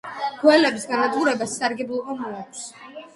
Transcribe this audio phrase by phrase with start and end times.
[0.43, 2.65] გველების განადგურებით სარგებლობა მოაქვს.